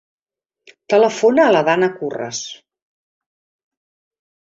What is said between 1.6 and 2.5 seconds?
Dana Curras.